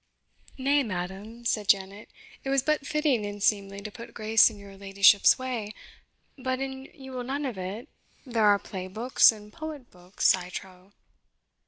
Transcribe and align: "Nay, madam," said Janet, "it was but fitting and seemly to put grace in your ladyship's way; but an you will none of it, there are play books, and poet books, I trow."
"Nay, 0.57 0.81
madam," 0.81 1.45
said 1.45 1.67
Janet, 1.67 2.09
"it 2.43 2.49
was 2.49 2.63
but 2.63 2.87
fitting 2.87 3.23
and 3.23 3.43
seemly 3.43 3.81
to 3.83 3.91
put 3.91 4.15
grace 4.15 4.49
in 4.49 4.57
your 4.57 4.75
ladyship's 4.75 5.37
way; 5.37 5.75
but 6.39 6.57
an 6.57 6.85
you 6.85 7.11
will 7.11 7.23
none 7.23 7.45
of 7.45 7.55
it, 7.55 7.87
there 8.25 8.45
are 8.45 8.57
play 8.57 8.87
books, 8.87 9.31
and 9.31 9.53
poet 9.53 9.91
books, 9.91 10.33
I 10.33 10.49
trow." 10.49 10.93